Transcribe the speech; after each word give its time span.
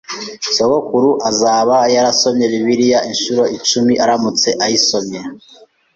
Sogokuru 0.55 1.09
azaba 1.29 1.77
yarasomye 1.95 2.45
Bibiliya 2.51 2.99
inshuro 3.11 3.43
icumi 3.57 3.93
aramutse 4.03 4.49
ayisomye. 4.65 5.19